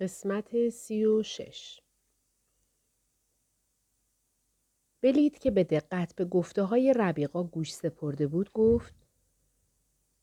[0.00, 1.80] قسمت سی و شش
[5.00, 8.94] بلید که به دقت به گفته های ربیقا گوش سپرده بود گفت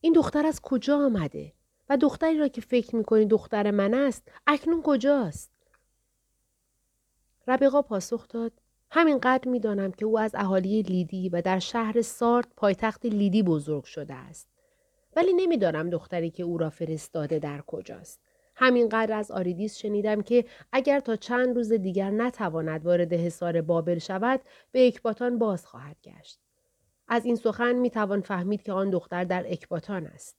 [0.00, 1.52] این دختر از کجا آمده
[1.88, 5.50] و دختری را که فکر می‌کنی دختر من است اکنون کجاست؟
[7.48, 8.52] ربیقا پاسخ داد
[8.90, 14.14] همینقدر می‌دانم که او از اهالی لیدی و در شهر سارت پایتخت لیدی بزرگ شده
[14.14, 14.48] است.
[15.16, 18.20] ولی نمی‌دانم دختری که او را فرستاده در کجاست.
[18.56, 24.40] همینقدر از آریدیس شنیدم که اگر تا چند روز دیگر نتواند وارد حصار بابل شود
[24.72, 26.38] به اکباتان باز خواهد گشت.
[27.08, 30.36] از این سخن می توان فهمید که آن دختر در اکباتان است.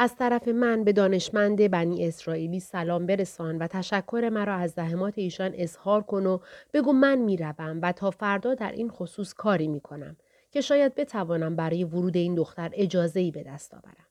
[0.00, 5.50] از طرف من به دانشمند بنی اسرائیلی سلام برسان و تشکر مرا از زحمات ایشان
[5.54, 6.38] اظهار کن و
[6.72, 10.16] بگو من می‌روم و تا فردا در این خصوص کاری می کنم
[10.50, 14.07] که شاید بتوانم برای ورود این دختر اجازه ای به دست آورم.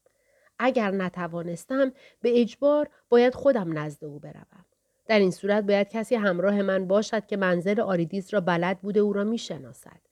[0.59, 4.65] اگر نتوانستم به اجبار باید خودم نزد او بروم.
[5.05, 9.13] در این صورت باید کسی همراه من باشد که منزل آریدیس را بلد بوده او
[9.13, 10.07] را می‌شناسد.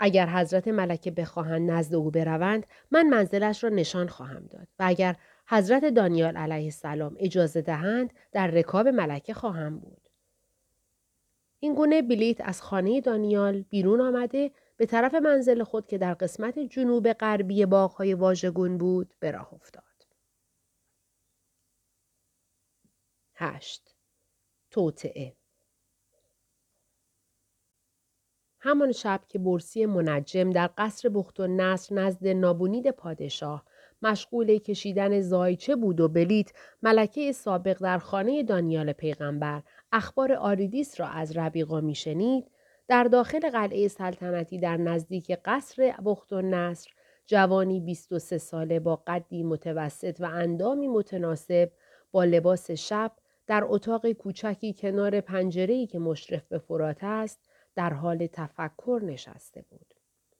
[0.00, 5.16] اگر حضرت ملکه بخواهند نزد او بروند من منزلش را نشان خواهم داد و اگر
[5.46, 10.00] حضرت دانیال علیه السلام اجازه دهند در رکاب ملکه خواهم بود.
[11.60, 16.58] این گونه بلیت از خانه دانیال بیرون آمده به طرف منزل خود که در قسمت
[16.58, 19.82] جنوب غربی باغهای واژگون بود به راه افتاد.
[23.34, 23.94] هشت
[24.70, 25.36] توطعه
[28.60, 33.64] همان شب که برسی منجم در قصر بخت و نصر نزد نابونید پادشاه
[34.02, 41.06] مشغول کشیدن زایچه بود و بلیت ملکه سابق در خانه دانیال پیغمبر اخبار آریدیس را
[41.06, 42.50] از ربیقا میشنید
[42.88, 46.90] در داخل قلعه سلطنتی در نزدیک قصر بخت و نصر
[47.26, 51.72] جوانی 23 ساله با قدی متوسط و اندامی متناسب
[52.12, 53.12] با لباس شب
[53.46, 57.40] در اتاق کوچکی کنار پنجره‌ای که مشرف به فرات است
[57.74, 59.94] در حال تفکر نشسته بود.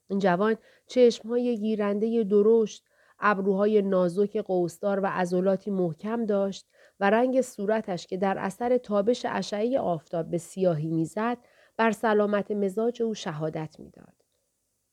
[0.09, 0.57] این جوان
[0.87, 2.85] چشمهای گیرنده درشت،
[3.21, 6.67] ابروهای نازک قوسدار و عضلاتی محکم داشت
[7.01, 11.39] و رنگ صورتش که در اثر تابش اشعه آفتاب به سیاهی می‌زد
[11.79, 14.15] بر سلامت مزاج او شهادت می‌داد.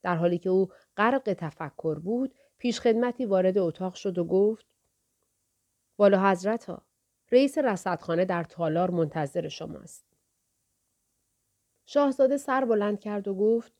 [0.03, 4.65] در حالی که او غرق تفکر بود، پیش خدمتی وارد اتاق شد و گفت
[5.97, 6.81] والا حضرت ها،
[7.31, 10.05] رئیس رصدخانه در تالار منتظر شماست.
[11.85, 13.73] شاهزاده سر بلند کرد و گفت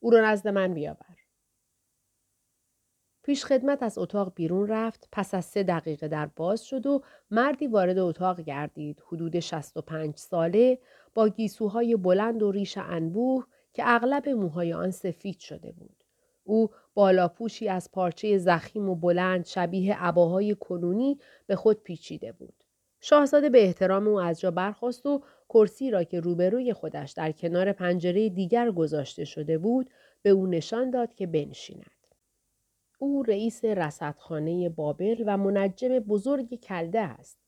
[0.00, 1.13] او را نزد من بیاور.
[3.24, 7.66] پیش خدمت از اتاق بیرون رفت پس از سه دقیقه در باز شد و مردی
[7.66, 10.78] وارد اتاق گردید حدود 65 ساله
[11.14, 16.04] با گیسوهای بلند و ریش انبوه که اغلب موهای آن سفید شده بود.
[16.44, 22.64] او بالاپوشی از پارچه زخیم و بلند شبیه عباهای کنونی به خود پیچیده بود.
[23.00, 27.72] شاهزاده به احترام او از جا برخواست و کرسی را که روبروی خودش در کنار
[27.72, 29.90] پنجره دیگر گذاشته شده بود
[30.22, 31.93] به او نشان داد که بنشیند.
[33.04, 37.38] او رئیس رصدخانه بابل و منجم بزرگ کلده است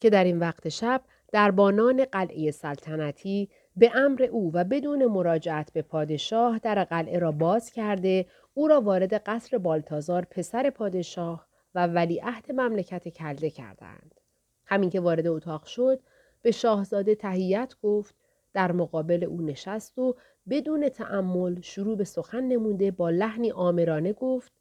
[0.00, 1.02] که در این وقت شب
[1.32, 7.32] در بانان قلعه سلطنتی به امر او و بدون مراجعت به پادشاه در قلعه را
[7.32, 14.20] باز کرده او را وارد قصر بالتازار پسر پادشاه و ولیعهد مملکت کلده کردند.
[14.66, 16.00] همین که وارد اتاق شد
[16.42, 18.14] به شاهزاده تهیت گفت
[18.52, 20.16] در مقابل او نشست و
[20.50, 24.52] بدون تعمل شروع به سخن نموده با لحنی آمرانه گفت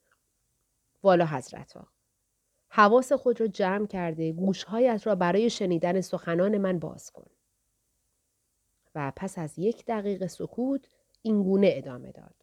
[1.06, 1.88] والا حضرت ها.
[2.70, 7.30] حواس خود را جمع کرده گوشهایت را برای شنیدن سخنان من باز کن.
[8.96, 10.90] و پس از یک دقیقه سکوت
[11.22, 12.36] این گونه ادامه داد.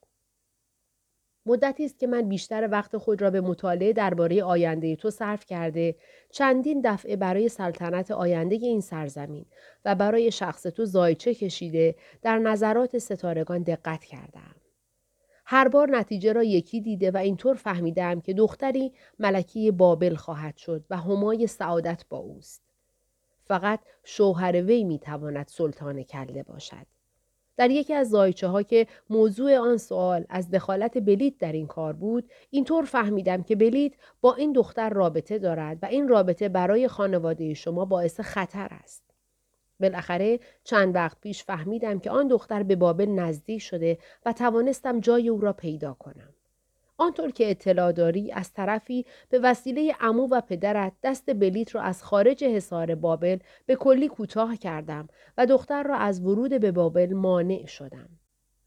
[1.46, 5.96] مدتی است که من بیشتر وقت خود را به مطالعه درباره آینده تو صرف کرده
[6.30, 9.46] چندین دفعه برای سلطنت آینده این سرزمین
[9.84, 14.61] و برای شخص تو زایچه کشیده در نظرات ستارگان دقت کردم.
[15.52, 20.84] هر بار نتیجه را یکی دیده و اینطور فهمیدم که دختری ملکی بابل خواهد شد
[20.90, 22.62] و همای سعادت با اوست.
[23.44, 26.86] فقط شوهر وی می‌تواند سلطان کله باشد.
[27.56, 31.92] در یکی از زایچه ها که موضوع آن سوال از دخالت بلیت در این کار
[31.92, 37.54] بود اینطور فهمیدم که بلیت با این دختر رابطه دارد و این رابطه برای خانواده
[37.54, 39.11] شما باعث خطر است.
[39.82, 45.28] بالاخره چند وقت پیش فهمیدم که آن دختر به بابل نزدیک شده و توانستم جای
[45.28, 46.34] او را پیدا کنم.
[46.98, 52.02] آنطور که اطلاع داری از طرفی به وسیله امو و پدرت دست بلیت را از
[52.02, 55.08] خارج حصار بابل به کلی کوتاه کردم
[55.38, 58.08] و دختر را از ورود به بابل مانع شدم.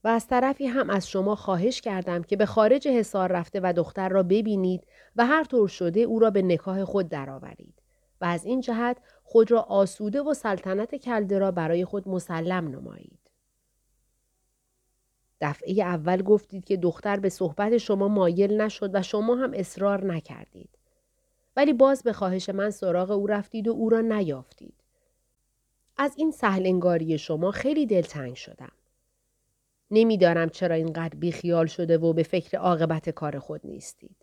[0.04, 4.10] و از طرفی هم از شما خواهش کردم که به خارج حصار رفته و دختر
[4.10, 7.85] را ببینید و هر طور شده او را به نکاه خود درآورید
[8.28, 13.20] از این جهت خود را آسوده و سلطنت کلده را برای خود مسلم نمایید.
[15.42, 20.70] دفعه اول گفتید که دختر به صحبت شما مایل نشد و شما هم اصرار نکردید.
[21.56, 24.84] ولی باز به خواهش من سراغ او رفتید و او را نیافتید.
[25.98, 28.72] از این سهل شما خیلی دلتنگ شدم.
[29.92, 34.16] نمی‌دانم چرا اینقدر بیخیال شده و به فکر عاقبت کار خود نیستید.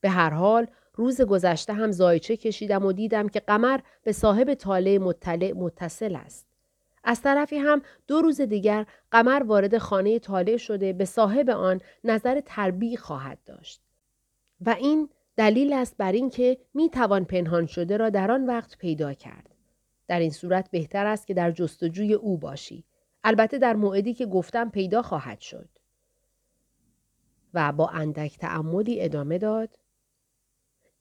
[0.00, 0.66] به هر حال
[1.00, 6.46] روز گذشته هم زایچه کشیدم و دیدم که قمر به صاحب طالع مطلع متصل است.
[7.04, 12.40] از طرفی هم دو روز دیگر قمر وارد خانه طالع شده به صاحب آن نظر
[12.40, 13.80] تربی خواهد داشت.
[14.60, 19.14] و این دلیل است بر اینکه می توان پنهان شده را در آن وقت پیدا
[19.14, 19.54] کرد.
[20.08, 22.84] در این صورت بهتر است که در جستجوی او باشی.
[23.24, 25.68] البته در موعدی که گفتم پیدا خواهد شد.
[27.54, 29.78] و با اندک تعملی ادامه داد.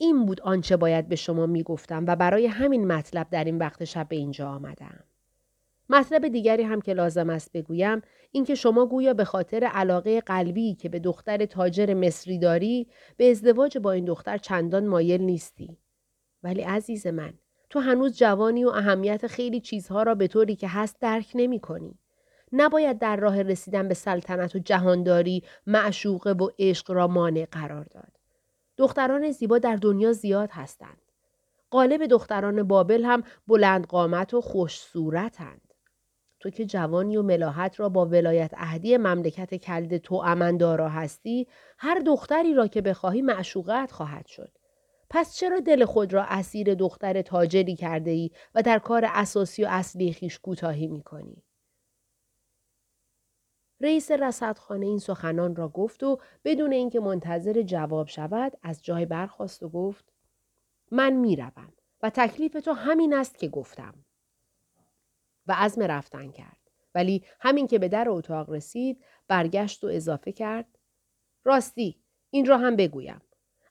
[0.01, 3.83] این بود آنچه باید به شما می گفتم و برای همین مطلب در این وقت
[3.83, 5.03] شب به اینجا آمدم.
[5.89, 8.01] مطلب دیگری هم که لازم است بگویم
[8.31, 12.87] اینکه شما گویا به خاطر علاقه قلبی که به دختر تاجر مصری داری
[13.17, 15.77] به ازدواج با این دختر چندان مایل نیستی.
[16.43, 17.33] ولی عزیز من
[17.69, 21.99] تو هنوز جوانی و اهمیت خیلی چیزها را به طوری که هست درک نمی کنی.
[22.51, 28.18] نباید در راه رسیدن به سلطنت و جهانداری معشوقه و عشق را مانع قرار داد.
[28.79, 31.01] دختران زیبا در دنیا زیاد هستند.
[31.69, 35.73] قالب دختران بابل هم بلند قامت و خوش صورتند.
[36.39, 41.47] تو که جوانی و ملاحت را با ولایت اهدی مملکت کلد تو امن دارا هستی
[41.77, 44.51] هر دختری را که بخواهی معشوقت خواهد شد
[45.09, 49.67] پس چرا دل خود را اسیر دختر تاجری کرده ای و در کار اساسی و
[49.69, 51.43] اصلی خیش کوتاهی می کنی؟
[53.81, 59.63] رئیس رصدخانه این سخنان را گفت و بدون اینکه منتظر جواب شود از جای برخواست
[59.63, 60.13] و گفت
[60.91, 61.73] من می‌روم
[62.03, 63.93] و تکلیف تو همین است که گفتم
[65.47, 66.57] و عزم رفتن کرد.
[66.95, 70.77] ولی همین که به در اتاق رسید برگشت و اضافه کرد
[71.43, 71.95] راستی
[72.29, 73.21] این را هم بگویم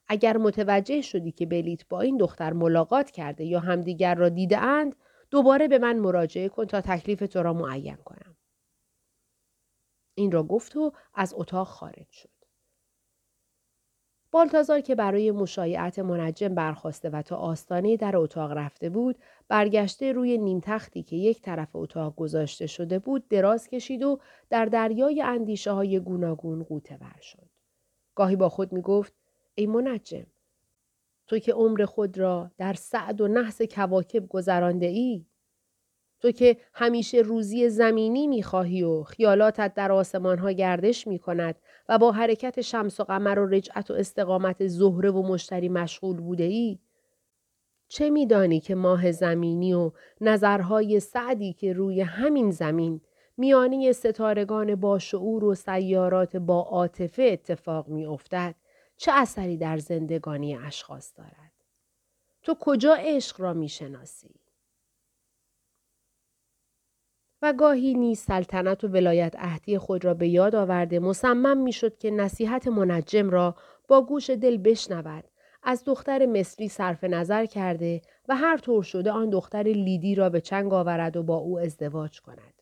[0.07, 4.95] اگر متوجه شدی که بلیت با این دختر ملاقات کرده یا همدیگر را دیده اند
[5.31, 8.28] دوباره به من مراجعه کن تا تکلیف تو را معین کنم.
[10.19, 12.29] این را گفت و از اتاق خارج شد.
[14.31, 19.15] بالتازار که برای مشایعت منجم برخواسته و تا آستانه در اتاق رفته بود
[19.47, 24.19] برگشته روی نیم تختی که یک طرف اتاق گذاشته شده بود دراز کشید و
[24.49, 27.49] در دریای اندیشه های گوناگون قوطه ور شد.
[28.15, 29.13] گاهی با خود می گفت
[29.55, 30.25] ای منجم
[31.27, 35.25] تو که عمر خود را در سعد و نحس کواکب گذرانده ای
[36.19, 41.55] تو که همیشه روزی زمینی می‌خواهی و خیالاتت در آسمان ها گردش می کند
[41.89, 46.43] و با حرکت شمس و قمر و رجعت و استقامت زهره و مشتری مشغول بوده
[46.43, 46.79] ای؟
[47.87, 53.01] چه میدانی که ماه زمینی و نظرهای سعدی که روی همین زمین
[53.37, 58.55] میانی ستارگان با شعور و سیارات با عاطفه اتفاق می افتد
[58.97, 61.51] چه اثری در زندگانی اشخاص دارد؟
[62.41, 63.69] تو کجا عشق را می
[67.41, 72.11] و گاهی نیز سلطنت و ولایت عهدی خود را به یاد آورده مصمم می‌شد که
[72.11, 73.55] نصیحت منجم را
[73.87, 75.23] با گوش دل بشنود
[75.63, 80.41] از دختر مصری صرف نظر کرده و هر طور شده آن دختر لیدی را به
[80.41, 82.61] چنگ آورد و با او ازدواج کند.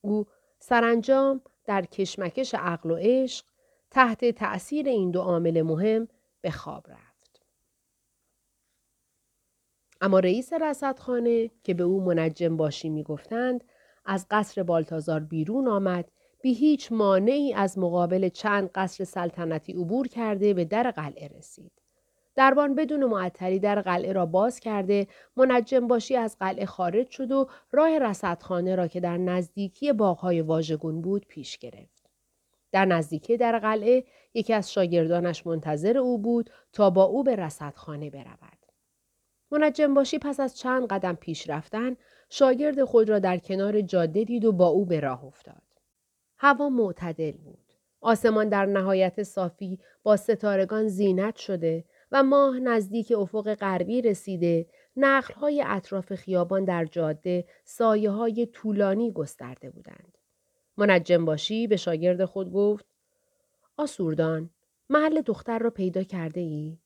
[0.00, 0.26] او
[0.58, 3.44] سرانجام در کشمکش عقل و عشق
[3.90, 6.08] تحت تأثیر این دو عامل مهم
[6.40, 7.42] به خواب رفت.
[10.00, 13.64] اما رئیس رصدخانه که به او منجم باشی می‌گفتند
[14.04, 16.10] از قصر بالتازار بیرون آمد
[16.42, 21.72] بی هیچ مانعی از مقابل چند قصر سلطنتی عبور کرده به در قلعه رسید.
[22.34, 25.06] دربان بدون معطلی در قلعه را باز کرده
[25.36, 31.00] منجم باشی از قلعه خارج شد و راه رصدخانه را که در نزدیکی باغهای واژگون
[31.00, 32.10] بود پیش گرفت.
[32.72, 38.10] در نزدیکی در قلعه یکی از شاگردانش منتظر او بود تا با او به رصدخانه
[38.10, 38.63] برود.
[39.54, 41.96] منجم باشی پس از چند قدم پیش رفتن
[42.30, 45.62] شاگرد خود را در کنار جاده دید و با او به راه افتاد.
[46.36, 47.58] هوا معتدل بود.
[48.00, 55.64] آسمان در نهایت صافی با ستارگان زینت شده و ماه نزدیک افق غربی رسیده نخلهای
[55.66, 60.18] اطراف خیابان در جاده سایه های طولانی گسترده بودند.
[60.76, 62.86] منجم باشی به شاگرد خود گفت
[63.76, 64.50] آسوردان
[64.90, 66.78] محل دختر را پیدا کرده ای؟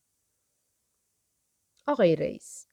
[1.89, 2.67] آقای رئیس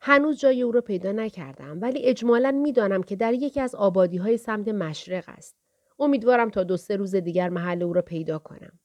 [0.00, 4.36] هنوز جای او را پیدا نکردم ولی اجمالا می‌دانم که در یکی از آبادی های
[4.36, 5.56] سمت مشرق است.
[5.98, 8.78] امیدوارم تا دو سه روز دیگر محل او را پیدا کنم.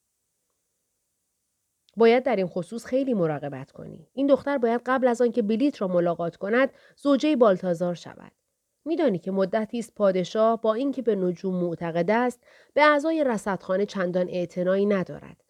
[1.96, 4.08] باید در این خصوص خیلی مراقبت کنی.
[4.12, 8.32] این دختر باید قبل از آنکه بلیت را ملاقات کند زوجه بالتازار شود.
[8.84, 12.40] میدانی که مدتی است پادشاه با اینکه به نجوم معتقد است
[12.74, 15.44] به اعضای رصدخانه چندان اعتنایی ندارد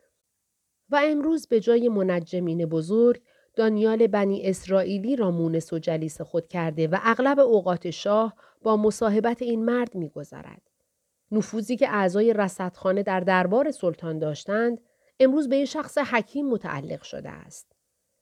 [0.91, 3.23] و امروز به جای منجمین بزرگ
[3.59, 9.43] دانیال بنی اسرائیلی را مونس و جلیس خود کرده و اغلب اوقات شاه با مصاحبت
[9.43, 10.63] این مرد میگذرد.
[11.33, 14.81] نفوذی که اعضای رصدخانه در دربار سلطان داشتند
[15.21, 17.73] امروز به یک شخص حکیم متعلق شده است.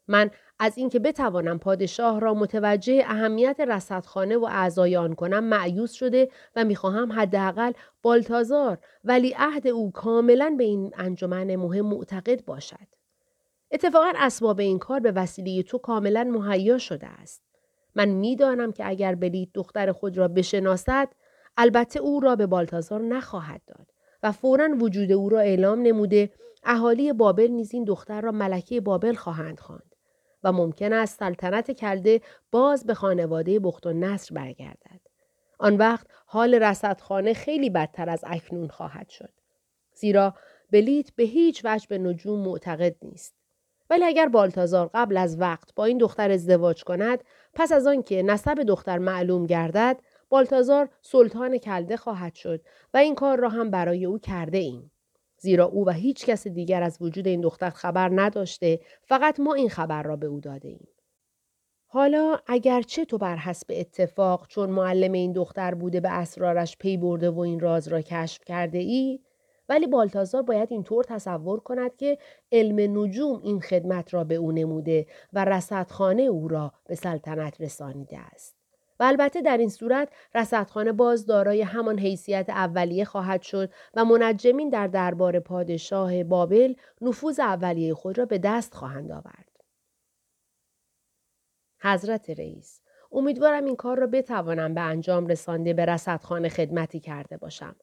[0.09, 6.31] من از اینکه بتوانم پادشاه را متوجه اهمیت رصدخانه و اعضای آن کنم معیوس شده
[6.57, 12.96] و می‌خواهم حداقل بالتازار ولی عهد او کاملا به این انجمن مهم معتقد باشد.
[13.77, 17.43] اتفاقا اسباب این کار به وسیله تو کاملا مهیا شده است
[17.95, 21.09] من می‌دانم که اگر بلیت دختر خود را بشناسد
[21.57, 23.87] البته او را به بالتازار نخواهد داد
[24.23, 26.31] و فورا وجود او را اعلام نموده
[26.65, 29.95] اهالی بابل نیز این دختر را ملکه بابل خواهند خواند
[30.45, 35.01] و ممکن است سلطنت کلده باز به خانواده بخت و نصر برگردد.
[35.59, 39.33] آن وقت حال رصدخانه خیلی بدتر از اکنون خواهد شد.
[39.95, 40.35] زیرا
[40.71, 43.36] بلیت به هیچ وجه به نجوم معتقد نیست.
[43.91, 47.25] ولی اگر بالتازار قبل از وقت با این دختر ازدواج کند
[47.55, 52.61] پس از آنکه نسب دختر معلوم گردد بالتازار سلطان کلده خواهد شد
[52.95, 54.91] و این کار را هم برای او کرده ایم.
[55.39, 59.69] زیرا او و هیچ کس دیگر از وجود این دختر خبر نداشته فقط ما این
[59.69, 60.89] خبر را به او داده ایم.
[61.87, 67.31] حالا اگرچه تو بر حسب اتفاق چون معلم این دختر بوده به اسرارش پی برده
[67.31, 69.21] و این راز را کشف کرده ای
[69.69, 72.19] ولی بالتازار باید اینطور تصور کند که
[72.53, 78.19] علم نجوم این خدمت را به او نموده و رصدخانه او را به سلطنت رسانیده
[78.19, 78.57] است.
[79.01, 84.71] و البته در این صورت رصدخانه باز دارای همان حیثیت اولیه خواهد شد و منجمین
[84.71, 89.47] در دربار پادشاه بابل نفوذ اولیه خود را به دست خواهند آورد.
[91.81, 92.81] حضرت رئیس
[93.13, 97.77] امیدوارم این کار را بتوانم به انجام رسانده به رصدخانه خدمتی کرده باشم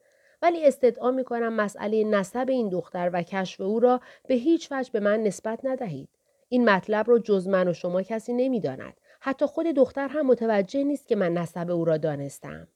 [0.43, 4.91] ولی استدعا می کنم مسئله نسب این دختر و کشف او را به هیچ وجه
[4.91, 6.09] به من نسبت ندهید
[6.49, 11.07] این مطلب را جز من و شما کسی نمی‌داند حتی خود دختر هم متوجه نیست
[11.07, 12.67] که من نسب او را دانستم.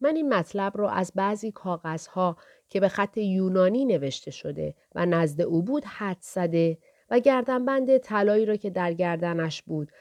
[0.00, 2.36] من این مطلب را از بعضی کاغذها
[2.68, 6.78] که به خط یونانی نوشته شده و نزد او بود حد زده
[7.10, 9.92] و گردنبند طلایی را که در گردنش بود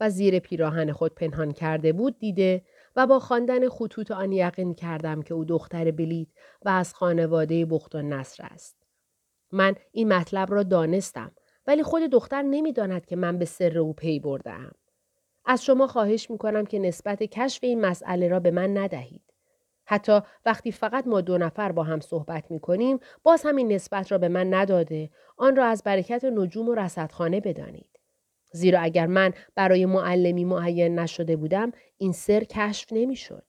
[0.00, 2.62] و زیر پیراهن خود پنهان کرده بود دیده
[2.96, 6.28] و با خواندن خطوط آن یقین کردم که او دختر بلیت
[6.64, 8.76] و از خانواده بخت و نصر است.
[9.52, 11.32] من این مطلب را دانستم
[11.66, 14.72] ولی خود دختر نمی‌داند که من به سر او پی بردم.
[15.44, 19.22] از شما خواهش می کنم که نسبت کشف این مسئله را به من ندهید.
[19.84, 24.18] حتی وقتی فقط ما دو نفر با هم صحبت می کنیم باز همین نسبت را
[24.18, 27.91] به من نداده آن را از برکت نجوم و رصدخانه بدانید.
[28.52, 33.44] زیرا اگر من برای معلمی معین نشده بودم این سر کشف نمی شد.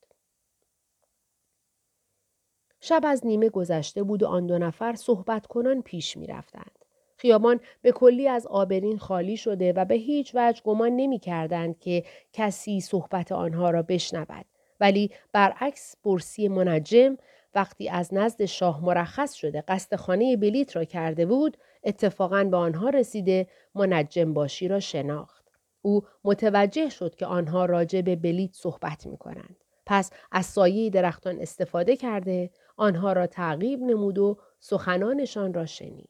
[2.79, 6.85] شب از نیمه گذشته بود و آن دو نفر صحبت کنان پیش می رفتند.
[7.17, 12.03] خیابان به کلی از آبرین خالی شده و به هیچ وجه گمان نمی کردند که
[12.33, 14.45] کسی صحبت آنها را بشنود.
[14.79, 17.17] ولی برعکس برسی منجم
[17.55, 22.89] وقتی از نزد شاه مرخص شده قصد خانه بلیت را کرده بود اتفاقا به آنها
[22.89, 25.43] رسیده منجم باشی را شناخت.
[25.81, 29.55] او متوجه شد که آنها راجع به بلیت صحبت می کنند.
[29.85, 36.09] پس از سایه درختان استفاده کرده آنها را تعقیب نمود و سخنانشان را شنید.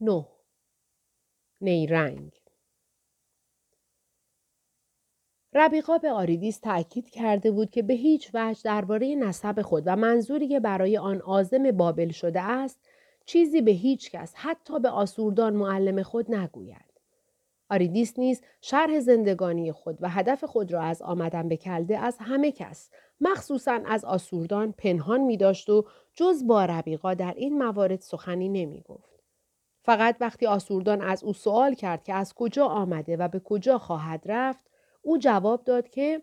[0.00, 0.26] 9.
[1.60, 2.43] نیرنگ
[5.54, 10.48] ربیقا به آریدیس تأکید کرده بود که به هیچ وجه درباره نسب خود و منظوری
[10.48, 12.80] که برای آن آزم بابل شده است
[13.24, 16.94] چیزی به هیچ کس حتی به آسوردان معلم خود نگوید.
[17.70, 22.52] آریدیس نیز شرح زندگانی خود و هدف خود را از آمدن به کلده از همه
[22.52, 25.84] کس مخصوصا از آسوردان پنهان می داشت و
[26.14, 29.14] جز با ربیقا در این موارد سخنی نمی گفت.
[29.82, 34.22] فقط وقتی آسوردان از او سوال کرد که از کجا آمده و به کجا خواهد
[34.26, 34.73] رفت
[35.04, 36.22] او جواب داد که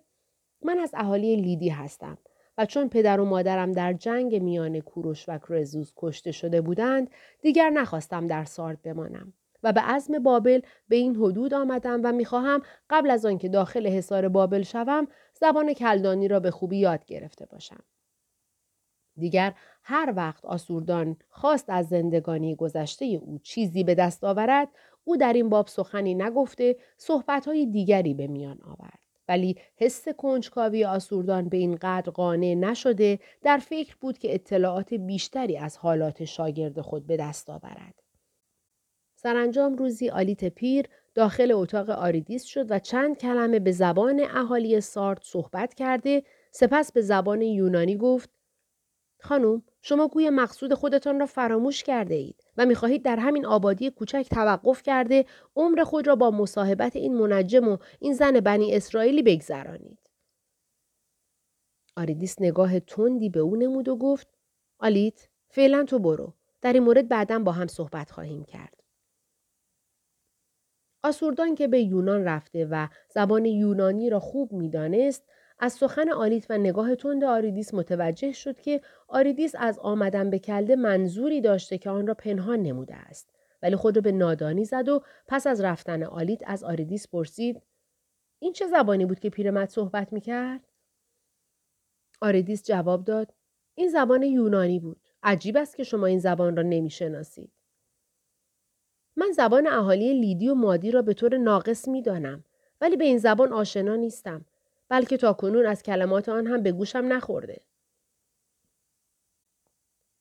[0.62, 2.18] من از اهالی لیدی هستم
[2.58, 7.10] و چون پدر و مادرم در جنگ میان کوروش و کرزوس کشته شده بودند
[7.42, 9.34] دیگر نخواستم در سارد بمانم
[9.64, 14.28] و به عزم بابل به این حدود آمدم و می‌خواهم قبل از آنکه داخل حصار
[14.28, 17.84] بابل شوم زبان کلدانی را به خوبی یاد گرفته باشم.
[19.18, 24.68] دیگر هر وقت آسوردان خواست از زندگانی گذشته او چیزی به دست آورد
[25.12, 31.50] او در این باب سخنی نگفته صحبتهای دیگری به میان آورد ولی حس کنجکاوی آسوردان
[31.50, 37.08] به این قدر قانع نشده در فکر بود که اطلاعات بیشتری از حالات شاگرد خود
[37.08, 38.04] به دست آورد.
[39.16, 45.24] سرانجام روزی آلیت پیر داخل اتاق آریدیس شد و چند کلمه به زبان اهالی سارت
[45.24, 48.30] صحبت کرده سپس به زبان یونانی گفت
[49.22, 54.28] خانم شما گویا مقصود خودتان را فراموش کرده اید و می‌خواهید در همین آبادی کوچک
[54.30, 60.00] توقف کرده عمر خود را با مصاحبت این منجم و این زن بنی اسرائیلی بگذرانید.
[61.96, 64.28] آریدیس نگاه تندی به او نمود و گفت
[64.80, 66.34] آلیت فعلا تو برو.
[66.62, 68.82] در این مورد بعدا با هم صحبت خواهیم کرد.
[71.04, 75.24] آسوردان که به یونان رفته و زبان یونانی را خوب می‌دانست
[75.64, 80.76] از سخن آلیت و نگاه تند آریدیس متوجه شد که آریدیس از آمدن به کلده
[80.76, 83.30] منظوری داشته که آن را پنهان نموده است.
[83.62, 87.62] ولی خود را به نادانی زد و پس از رفتن آلیت از آریدیس پرسید
[88.40, 90.68] این چه زبانی بود که پیرمرد صحبت می‌کرد؟
[92.22, 93.34] آریدیس جواب داد
[93.76, 95.02] این زبان یونانی بود.
[95.24, 97.52] عجیب است که شما این زبان را نمی‌شناسید.
[99.16, 102.44] من زبان اهالی لیدی و مادی را به طور ناقص می‌دانم
[102.82, 104.46] ولی به این زبان آشنا نیستم.
[104.92, 107.62] بلکه تا کنون از کلمات آن هم به گوشم نخورده.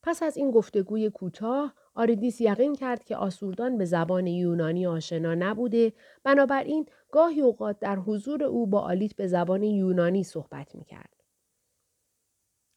[0.02, 5.92] پس از این گفتگوی کوتاه آریدیس یقین کرد که آسوردان به زبان یونانی آشنا نبوده
[6.24, 11.24] بنابراین گاهی اوقات در حضور او با آلیت به زبان یونانی صحبت می کرد.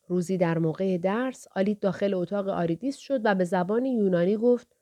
[0.08, 4.76] روزی در موقع درس آلیت داخل اتاق آریدیس شد و به زبان یونانی گفت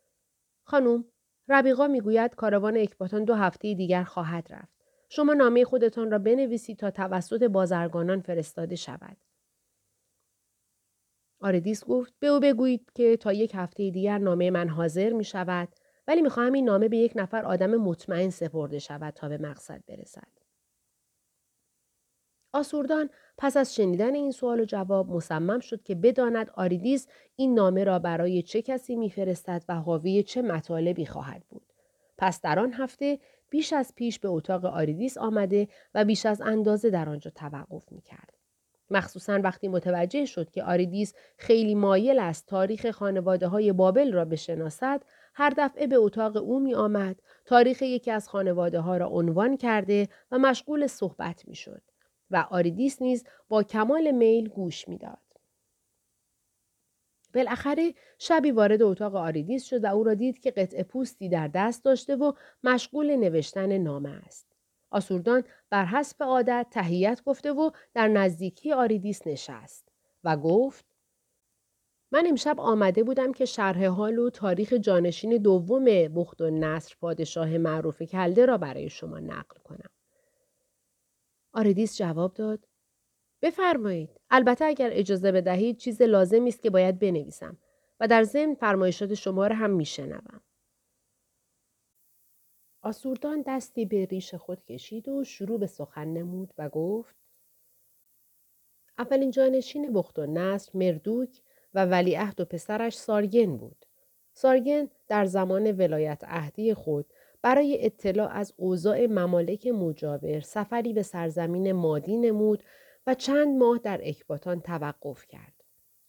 [0.64, 1.06] خانم
[1.50, 4.81] ربیقا می‌گوید کاروان اکباتان دو هفته دیگر خواهد رفت.
[5.14, 9.18] شما نامه خودتان را بنویسید تا توسط بازرگانان فرستاده شود.
[11.42, 15.70] آریدیس گفت به او بگویید که تا یک هفته دیگر نامه من حاضر می شود
[16.08, 20.28] ولی می‌خواهم این نامه به یک نفر آدم مطمئن سپرده شود تا به مقصد برسد.
[22.54, 27.84] آسوردان پس از شنیدن این سوال و جواب مصمم شد که بداند آریدیس این نامه
[27.84, 31.74] را برای چه کسی میفرستد و حاوی چه مطالبی خواهد بود.
[32.18, 33.20] پس در آن هفته
[33.52, 38.02] بیش از پیش به اتاق آریدیس آمده و بیش از اندازه در آنجا توقف می
[38.02, 38.34] کرد.
[38.92, 45.04] مخصوصا وقتی متوجه شد که آریدیس خیلی مایل است تاریخ خانواده های بابل را بشناسد
[45.34, 50.08] هر دفعه به اتاق او می آمد تاریخ یکی از خانواده ها را عنوان کرده
[50.32, 51.82] و مشغول صحبت می شد
[52.32, 55.31] و آریدیس نیز با کمال میل گوش می‌داد.
[57.34, 61.84] بالاخره شبی وارد اتاق آریدیس شد و او را دید که قطعه پوستی در دست
[61.84, 64.48] داشته و مشغول نوشتن نامه است.
[64.92, 69.90] آسوردان بر حسب عادت تحیت گفته و در نزدیکی آریدیس نشست
[70.24, 70.86] و گفت
[72.12, 77.58] من امشب آمده بودم که شرح حال و تاریخ جانشین دوم بخت و نصر پادشاه
[77.58, 79.90] معروف کلده را برای شما نقل کنم.
[81.54, 82.68] آریدیس جواب داد
[83.42, 87.58] بفرمایید البته اگر اجازه بدهید چیز لازمی است که باید بنویسم
[88.00, 90.42] و در ضمن فرمایشات شما را هم میشنوم
[92.82, 97.16] آسوردان دستی به ریش خود کشید و شروع به سخن نمود و گفت
[98.98, 101.42] اولین جانشین بخت و نصر مردوک
[101.74, 103.86] و ولیعهد و پسرش سارگن بود.
[104.34, 107.06] سارگن در زمان ولایت عهدی خود
[107.42, 112.64] برای اطلاع از اوضاع ممالک مجاور سفری به سرزمین مادی نمود
[113.08, 115.64] و چند ماه در اکباتان توقف کرد.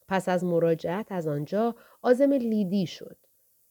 [0.09, 3.17] پس از مراجعت از آنجا آزم لیدی شد.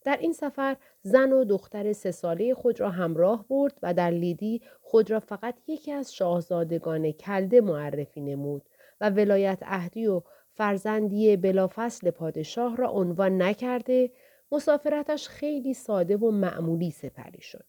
[0.04, 4.62] در این سفر زن و دختر سه ساله خود را همراه برد و در لیدی
[4.82, 8.70] خود را فقط یکی از شاهزادگان کلده معرفی نمود
[9.02, 10.22] و ولایت اهدی و
[10.54, 14.12] فرزندی بلافصل پادشاه را عنوان نکرده
[14.52, 17.66] مسافرتش خیلی ساده و معمولی سپری شد.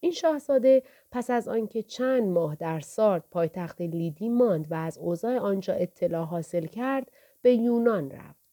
[0.00, 5.38] این شاهزاده پس از آنکه چند ماه در سارد پایتخت لیدی ماند و از اوضاع
[5.38, 7.10] آنجا اطلاع حاصل کرد
[7.42, 8.48] به یونان رفت.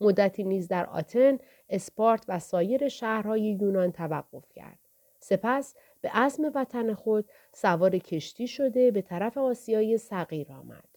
[0.00, 4.78] مدتی نیز در آتن اسپارت و سایر شهرهای یونان توقف کرد.
[5.20, 10.88] سپس به عزم وطن خود سوار کشتی شده به طرف آسیای صغیر آمد.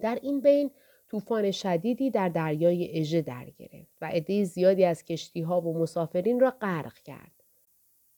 [0.00, 0.70] در این بین
[1.08, 6.40] طوفان شدیدی در دریای اژه در گرفت و عده زیادی از کشتی ها و مسافرین
[6.40, 7.39] را غرق کرد.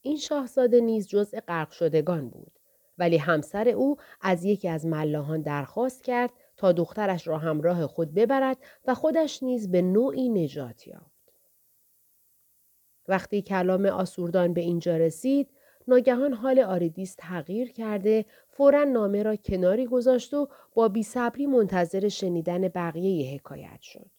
[0.03, 2.59] این شاهزاده نیز جزء غرق شدگان بود
[2.99, 8.57] ولی همسر او از یکی از ملاحان درخواست کرد تا دخترش را همراه خود ببرد
[8.87, 11.33] و خودش نیز به نوعی نجات یافت.
[13.09, 15.51] وقتی کلام آسوردان به اینجا رسید،
[15.89, 22.69] ناگهان حال آریدیس تغییر کرده فورا نامه را کناری گذاشت و با بیصبری منتظر شنیدن
[22.69, 24.11] بقیه حکایت شد.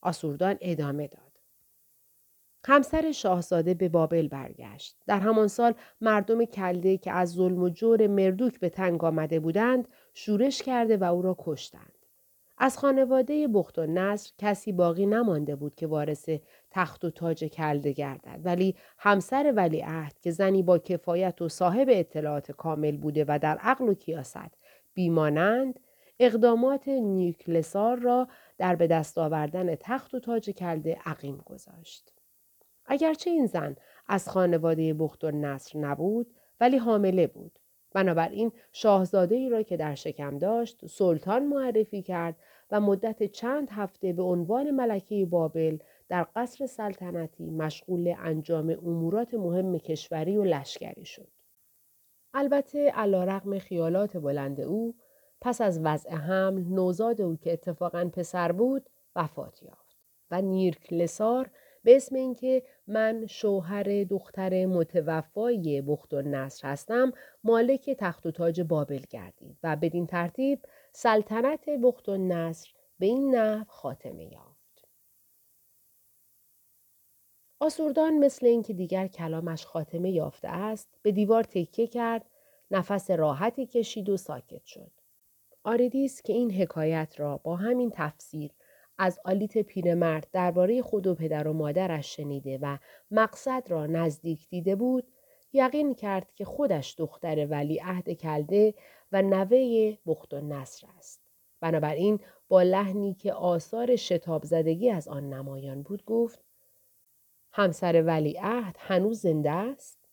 [0.00, 1.29] آسوردان ادامه داد.
[2.64, 4.96] همسر شاهزاده به بابل برگشت.
[5.06, 9.88] در همان سال مردم کلده که از ظلم و جور مردوک به تنگ آمده بودند
[10.14, 11.92] شورش کرده و او را کشتند.
[12.62, 16.28] از خانواده بخت و نصر کسی باقی نمانده بود که وارث
[16.70, 22.52] تخت و تاج کلده گردد ولی همسر ولیعهد که زنی با کفایت و صاحب اطلاعات
[22.52, 24.58] کامل بوده و در عقل و کیاست
[24.94, 25.80] بیمانند
[26.18, 32.12] اقدامات نیوکلسار را در به دست آوردن تخت و تاج کلده عقیم گذاشت.
[32.90, 33.76] اگرچه این زن
[34.06, 36.26] از خانواده بخت و نصر نبود
[36.60, 37.58] ولی حامله بود.
[37.92, 42.36] بنابراین شاهزاده ای را که در شکم داشت سلطان معرفی کرد
[42.70, 49.78] و مدت چند هفته به عنوان ملکه بابل در قصر سلطنتی مشغول انجام امورات مهم
[49.78, 51.28] کشوری و لشکری شد.
[52.34, 54.94] البته علا رقم خیالات بلند او
[55.40, 59.96] پس از وضع حمل نوزاد او که اتفاقا پسر بود وفات یافت
[60.30, 61.50] و نیرکلسار
[61.84, 67.12] به اسم اینکه من شوهر دختر متوفای بخت و نصر هستم
[67.44, 73.34] مالک تخت و تاج بابل گردید و بدین ترتیب سلطنت بخت و نصر به این
[73.34, 74.88] نحو خاتمه یافت.
[77.60, 82.26] آسوردان مثل اینکه دیگر کلامش خاتمه یافته است به دیوار تکیه کرد
[82.70, 84.90] نفس راحتی کشید و ساکت شد.
[85.64, 88.50] آریدیس که این حکایت را با همین تفسیر
[89.02, 92.78] از آلیت پیرمرد درباره خود و پدر و مادرش شنیده و
[93.10, 95.12] مقصد را نزدیک دیده بود
[95.52, 98.74] یقین کرد که خودش دختر ولی عهد کلده
[99.12, 101.20] و نوه بخت و نصر است.
[101.60, 106.44] بنابراین با لحنی که آثار شتاب زدگی از آن نمایان بود گفت
[107.52, 110.08] همسر ولی عهد هنوز زنده است؟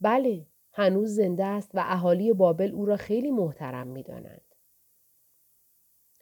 [0.00, 4.45] بله هنوز زنده است و اهالی بابل او را خیلی محترم می دانند.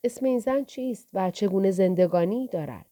[0.04, 2.86] اسم این زن چیست و چگونه زندگانی دارد؟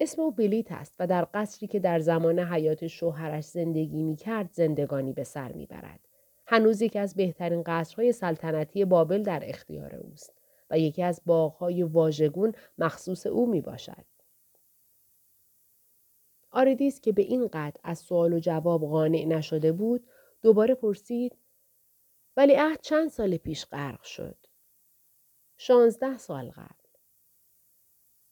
[0.00, 4.52] اسم او بلیت است و در قصری که در زمان حیات شوهرش زندگی می کرد
[4.52, 6.00] زندگانی به سر می برد.
[6.46, 10.32] هنوز یکی از بهترین قصرهای سلطنتی بابل در اختیار اوست
[10.70, 14.04] و یکی از باغهای واژگون مخصوص او می باشد.
[16.50, 20.06] آریدیس که به این قدر از سوال و جواب قانع نشده بود
[20.42, 21.36] دوباره پرسید
[22.36, 24.47] ولی عهد چند سال پیش غرق شد
[25.60, 26.88] شانزده سال قبل.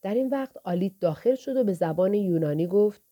[0.03, 3.03] در این وقت آلیت داخل شد و به زبان یونانی گفت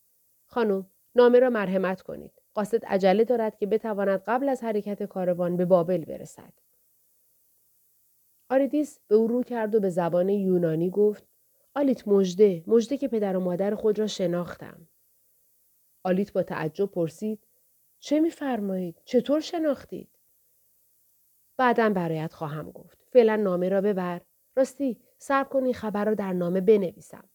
[0.47, 2.43] خانم نامه را مرحمت کنید.
[2.55, 6.53] قاصد عجله دارد که بتواند قبل از حرکت کاروان به بابل برسد.
[8.51, 11.25] آریدیس به او رو کرد و به زبان یونانی گفت
[11.75, 14.89] آلیت مژده مژده که پدر و مادر خود را شناختم.
[16.05, 17.47] آلیت با تعجب پرسید
[17.99, 20.19] چه میفرمایید؟ چطور شناختید؟
[21.57, 23.04] بعدا برایت خواهم گفت.
[23.15, 24.21] فعلا نامه را ببر.
[24.57, 27.29] راستی صبر کن این خبر را در نامه بنویسم.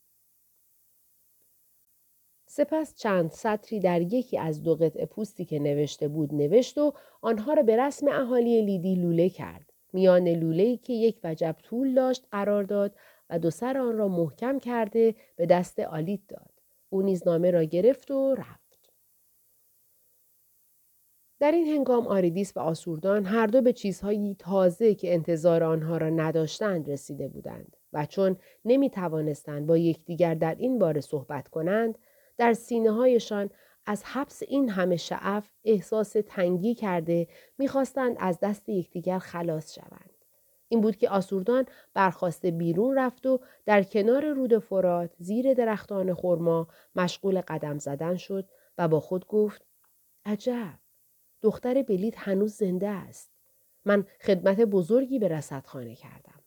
[2.47, 7.53] سپس چند سطری در یکی از دو قطع پوستی که نوشته بود نوشت و آنها
[7.53, 9.73] را به رسم اهالی لیدی لوله کرد.
[9.93, 12.95] میان لوله که یک وجب طول داشت قرار داد
[13.29, 16.51] و دو سر آن را محکم کرده به دست آلیت داد.
[16.89, 18.68] او نیز نامه را گرفت و رفت.
[21.39, 26.09] در این هنگام آریدیس و آسوردان هر دو به چیزهایی تازه که انتظار آنها را
[26.09, 31.97] نداشتند رسیده بودند و چون نمی توانستند با یکدیگر در این باره صحبت کنند
[32.37, 33.49] در سینه هایشان
[33.85, 40.13] از حبس این همه شعف احساس تنگی کرده می‌خواستند از دست یکدیگر خلاص شوند.
[40.67, 46.67] این بود که آسوردان برخواسته بیرون رفت و در کنار رود فرات زیر درختان خرما
[46.95, 49.65] مشغول قدم زدن شد و با خود گفت
[50.25, 50.78] عجب
[51.41, 53.31] دختر بلیت هنوز زنده است
[53.85, 56.41] من خدمت بزرگی به رصدخانه کردم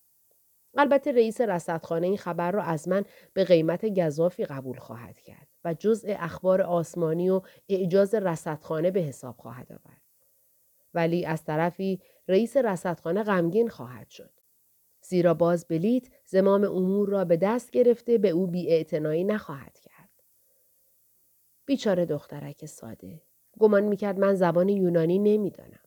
[0.76, 5.74] البته رئیس رصدخانه این خبر را از من به قیمت گذافی قبول خواهد کرد و
[5.74, 10.02] جزء اخبار آسمانی و اعجاز رصدخانه به حساب خواهد آورد
[10.94, 14.30] ولی از طرفی رئیس رصدخانه غمگین خواهد شد.
[15.00, 20.10] زیرا باز بلیت زمام امور را به دست گرفته به او بیاعتنایی نخواهد کرد.
[21.66, 23.22] بیچاره دخترک ساده.
[23.58, 25.80] گمان می‌کرد من زبان یونانی نمی‌دانم.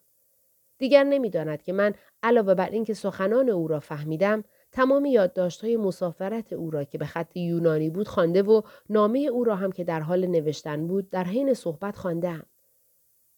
[0.78, 6.72] دیگر نمی‌داند که من علاوه بر اینکه سخنان او را فهمیدم تمام یادداشت‌های مسافرت او
[6.72, 10.26] را که به خط یونانی بود خوانده و نامه او را هم که در حال
[10.26, 12.46] نوشتن بود در حین صحبت خواندم.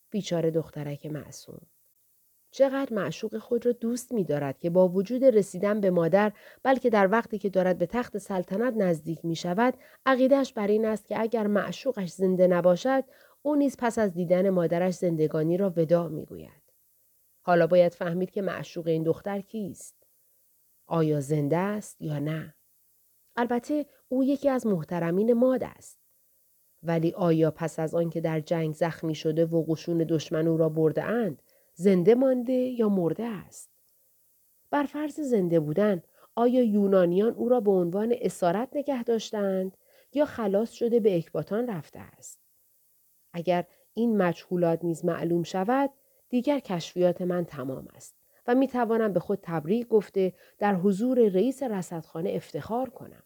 [0.09, 1.61] بیچاره دخترک معصوم.
[2.51, 6.31] چقدر معشوق خود را دوست می دارد که با وجود رسیدن به مادر
[6.63, 9.73] بلکه در وقتی که دارد به تخت سلطنت نزدیک می شود
[10.05, 13.03] عقیدش بر این است که اگر معشوقش زنده نباشد
[13.47, 16.73] او نیز پس از دیدن مادرش زندگانی را وداع می گوید.
[17.41, 19.95] حالا باید فهمید که معشوق این دختر کیست؟
[20.87, 22.55] آیا زنده است یا نه؟
[23.35, 25.99] البته او یکی از محترمین ماد است.
[26.83, 31.03] ولی آیا پس از آنکه در جنگ زخمی شده و قشون دشمن او را برده
[31.03, 31.41] اند
[31.73, 33.69] زنده مانده یا مرده است؟
[34.71, 36.01] بر فرض زنده بودن
[36.35, 39.77] آیا یونانیان او را به عنوان اسارت نگه داشتند
[40.13, 42.46] یا خلاص شده به اکباتان رفته است؟
[43.33, 45.89] اگر این مجهولات نیز معلوم شود
[46.29, 48.15] دیگر کشفیات من تمام است
[48.47, 53.23] و می توانم به خود تبریک گفته در حضور رئیس رصدخانه افتخار کنم.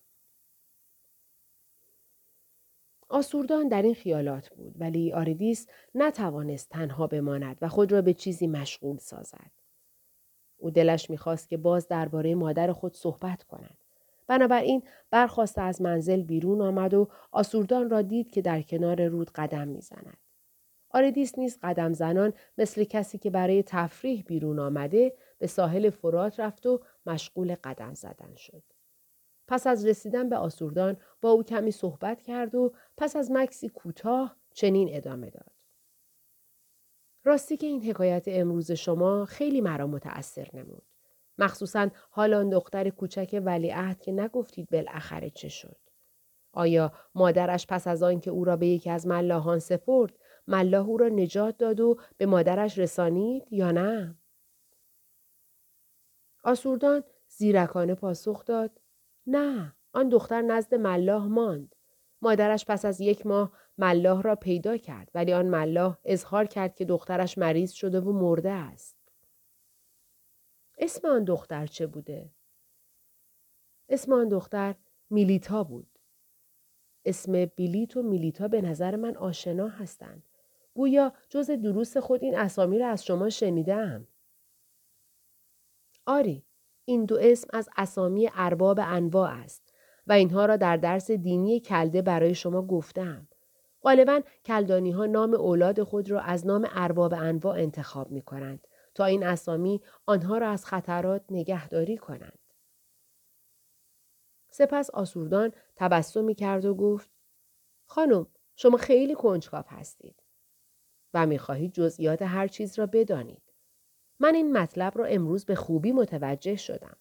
[3.09, 8.47] آسوردان در این خیالات بود ولی آردیس نتوانست تنها بماند و خود را به چیزی
[8.47, 9.51] مشغول سازد.
[10.57, 13.77] او دلش می‌خواست که باز درباره مادر خود صحبت کند.
[14.31, 19.67] بنابراین برخواسته از منزل بیرون آمد و آسوردان را دید که در کنار رود قدم
[19.67, 20.17] می‌زند.
[20.89, 26.65] آردیس نیز قدم زنان مثل کسی که برای تفریح بیرون آمده به ساحل فرات رفت
[26.65, 28.63] و مشغول قدم زدن شد.
[29.47, 34.35] پس از رسیدن به آسوردان با او کمی صحبت کرد و پس از مکسی کوتاه
[34.53, 35.51] چنین ادامه داد.
[37.23, 40.90] راستی که این حکایت امروز شما خیلی مرا متأثر نمود.
[41.37, 45.77] مخصوصا حال آن دختر کوچک ولیعهد که نگفتید بالاخره چه شد.
[46.53, 50.13] آیا مادرش پس از آنکه او را به یکی از ملاحان سپرد
[50.47, 54.15] ملاح او را نجات داد و به مادرش رسانید یا نه؟
[56.43, 58.71] آسوردان زیرکانه پاسخ داد
[59.27, 61.75] نه آن دختر نزد ملاح ماند.
[62.21, 66.85] مادرش پس از یک ماه ملاح را پیدا کرد ولی آن ملاح اظهار کرد که
[66.85, 69.00] دخترش مریض شده و مرده است.
[70.81, 72.29] اسم آن دختر چه بوده؟
[73.89, 74.75] اسم آن دختر
[75.09, 75.99] میلیتا بود.
[77.05, 80.23] اسم بیلیت و میلیتا به نظر من آشنا هستند.
[80.73, 84.07] گویا جز دروس خود این اسامی را از شما شنیدم.
[86.05, 86.45] آری،
[86.85, 89.73] این دو اسم از اسامی ارباب انواع است
[90.07, 93.27] و اینها را در درس دینی کلده برای شما گفتم.
[93.81, 99.05] غالبا کلدانی ها نام اولاد خود را از نام ارباب انواع انتخاب می کنند تا
[99.05, 102.39] این اسامی آنها را از خطرات نگهداری کنند.
[104.49, 107.09] سپس آسوردان تبسمی کرد و گفت
[107.85, 110.23] خانم شما خیلی کنجکاو هستید
[111.13, 113.41] و می‌خواهید جزئیات هر چیز را بدانید.
[114.19, 116.97] من این مطلب را امروز به خوبی متوجه شدم.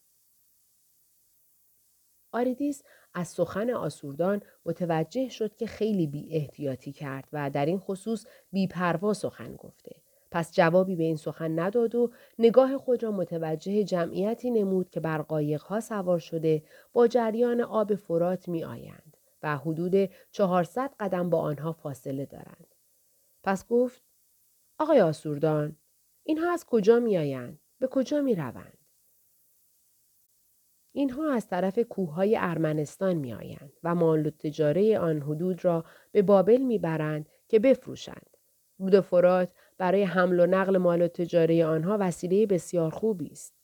[2.33, 2.83] آریدیس
[3.15, 8.67] از سخن آسوردان متوجه شد که خیلی بی احتیاطی کرد و در این خصوص بی
[8.67, 10.03] پروا سخن گفته.
[10.31, 15.23] پس جوابی به این سخن نداد و نگاه خود را متوجه جمعیتی نمود که بر
[15.23, 16.63] قایقها سوار شده
[16.93, 22.75] با جریان آب فرات می آیند و حدود 400 قدم با آنها فاصله دارند.
[23.43, 24.03] پس گفت
[24.79, 25.77] آقای آسوردان
[26.23, 28.79] اینها از کجا می آیند؟ به کجا می روند؟
[30.93, 36.59] اینها از طرف کوههای ارمنستان می آیند و مال تجاره آن حدود را به بابل
[36.59, 38.37] می برند که بفروشند.
[38.79, 43.55] رود فرات برای حمل و نقل مال و تجاره آنها وسیله بسیار خوبی است.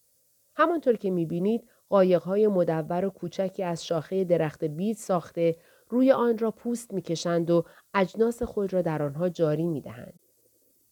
[0.55, 5.57] همانطور که می بینید قایقهای مدور و کوچکی از شاخه درخت بید ساخته
[5.89, 10.21] روی آن را پوست می‌کشند و اجناس خود را در آنها جاری می دهند.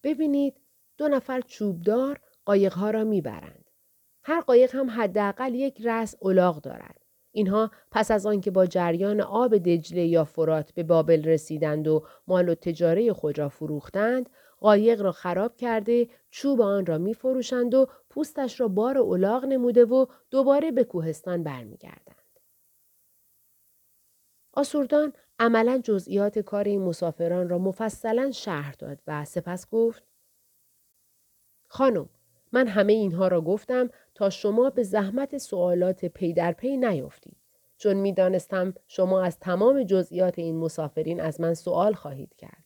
[0.03, 0.61] ببینید
[0.97, 3.71] دو نفر چوبدار قایقها را می‌برند.
[4.23, 7.01] هر قایق هم حداقل یک رأس الاغ دارد.
[7.33, 12.49] اینها پس از آنکه با جریان آب دجله یا فرات به بابل رسیدند و مال
[12.49, 14.31] و تجاره خود را فروختند،
[14.65, 19.85] قایق را خراب کرده چوب آن را می فروشند و پوستش را بار الاغ نموده
[19.85, 22.41] و دوباره به کوهستان برمیگردند.
[24.53, 30.03] آسوردان عملا جزئیات کار این مسافران را مفصلا شهر داد و سپس گفت
[31.69, 32.09] خانم
[32.53, 37.37] من همه اینها را گفتم تا شما به زحمت سوالات پی در پی نیفتید
[37.77, 42.64] چون می‌دانستم شما از تمام جزئیات این مسافرین از من سوال خواهید کرد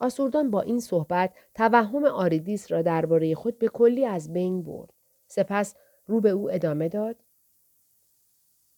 [0.00, 4.94] آسوردان با این صحبت توهم آریدیس را درباره خود به کلی از بین برد
[5.26, 5.74] سپس
[6.06, 7.24] رو به او ادامه داد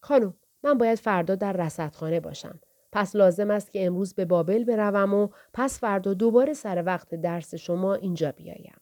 [0.03, 2.59] خانم من باید فردا در رصدخانه باشم.
[2.91, 7.55] پس لازم است که امروز به بابل بروم و پس فردا دوباره سر وقت درس
[7.55, 8.81] شما اینجا بیایم.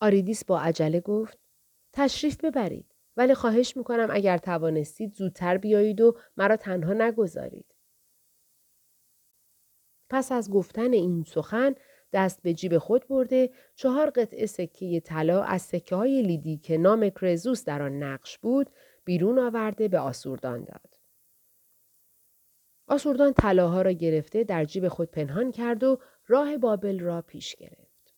[0.00, 1.38] آریدیس با عجله گفت
[1.92, 7.74] تشریف ببرید ولی خواهش می‌کنم اگر توانستید زودتر بیایید و مرا تنها نگذارید.
[10.10, 11.74] پس از گفتن این سخن
[12.12, 17.10] دست به جیب خود برده چهار قطعه سکه طلا از سکه های لیدی که نام
[17.10, 18.70] کرزوس در آن نقش بود
[19.04, 20.98] بیرون آورده به آسوردان داد.
[22.86, 28.14] آسوردان طلاها را گرفته در جیب خود پنهان کرد و راه بابل را پیش گرفت.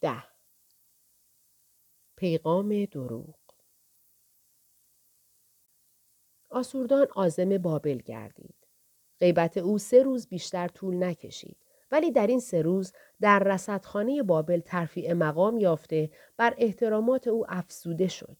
[0.00, 0.24] ده
[2.16, 3.38] پیغام دروغ
[6.50, 8.65] آسوردان آزم بابل گردید.
[9.20, 11.56] غیبت او سه روز بیشتر طول نکشید.
[11.90, 18.08] ولی در این سه روز در رصدخانه بابل ترفیع مقام یافته بر احترامات او افسوده
[18.08, 18.36] شد.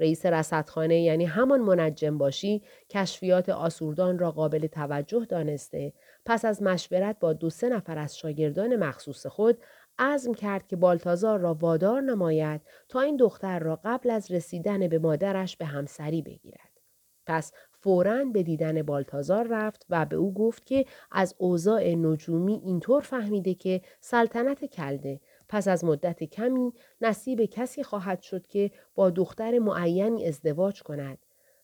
[0.00, 5.92] رئیس رصدخانه یعنی همان منجم باشی کشفیات آسوردان را قابل توجه دانسته
[6.24, 9.58] پس از مشورت با دو سه نفر از شاگردان مخصوص خود
[9.98, 14.98] عزم کرد که بالتازار را وادار نماید تا این دختر را قبل از رسیدن به
[14.98, 16.80] مادرش به همسری بگیرد.
[17.26, 17.52] پس
[17.86, 23.54] فورا به دیدن بالتازار رفت و به او گفت که از اوضاع نجومی اینطور فهمیده
[23.54, 25.20] که سلطنت کلده.
[25.48, 31.18] پس از مدت کمی نصیب کسی خواهد شد که با دختر معینی ازدواج کند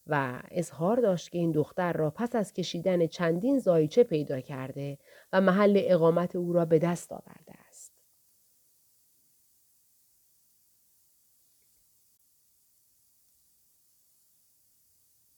[0.07, 4.99] و اظهار داشت که این دختر را پس از کشیدن چندین زایچه پیدا کرده
[5.33, 7.62] و محل اقامت او را به دست آورده